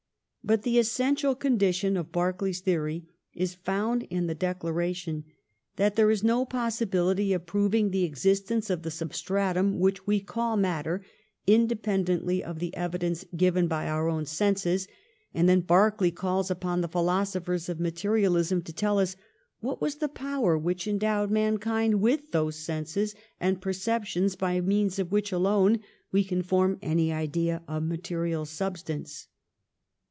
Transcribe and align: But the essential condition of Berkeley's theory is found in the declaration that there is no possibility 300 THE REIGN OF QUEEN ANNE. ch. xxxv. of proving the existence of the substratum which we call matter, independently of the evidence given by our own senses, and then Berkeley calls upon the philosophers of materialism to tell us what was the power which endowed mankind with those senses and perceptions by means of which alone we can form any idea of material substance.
But 0.43 0.63
the 0.63 0.79
essential 0.79 1.35
condition 1.35 1.95
of 1.95 2.11
Berkeley's 2.11 2.61
theory 2.61 3.05
is 3.35 3.53
found 3.53 4.07
in 4.09 4.25
the 4.25 4.33
declaration 4.33 5.23
that 5.75 5.95
there 5.95 6.09
is 6.09 6.23
no 6.23 6.45
possibility 6.45 7.25
300 7.25 7.27
THE 7.29 7.33
REIGN 7.35 7.41
OF 7.43 7.45
QUEEN 7.45 7.61
ANNE. 7.61 7.61
ch. 7.61 7.61
xxxv. 7.61 7.69
of 7.69 7.69
proving 7.69 7.91
the 7.91 8.03
existence 8.05 8.69
of 8.71 8.81
the 8.81 8.89
substratum 8.91 9.79
which 9.79 10.07
we 10.07 10.19
call 10.19 10.57
matter, 10.57 11.05
independently 11.45 12.43
of 12.43 12.57
the 12.57 12.75
evidence 12.75 13.23
given 13.37 13.67
by 13.67 13.87
our 13.87 14.09
own 14.09 14.25
senses, 14.25 14.87
and 15.35 15.47
then 15.47 15.61
Berkeley 15.61 16.09
calls 16.09 16.49
upon 16.49 16.81
the 16.81 16.87
philosophers 16.89 17.69
of 17.69 17.79
materialism 17.79 18.63
to 18.63 18.73
tell 18.73 18.97
us 18.97 19.15
what 19.59 19.79
was 19.79 19.97
the 19.97 20.09
power 20.09 20.57
which 20.57 20.87
endowed 20.87 21.29
mankind 21.29 22.01
with 22.01 22.31
those 22.31 22.55
senses 22.55 23.13
and 23.39 23.61
perceptions 23.61 24.35
by 24.35 24.59
means 24.59 24.97
of 24.97 25.11
which 25.11 25.31
alone 25.31 25.81
we 26.11 26.23
can 26.23 26.41
form 26.41 26.79
any 26.81 27.13
idea 27.13 27.61
of 27.67 27.83
material 27.83 28.43
substance. 28.45 29.27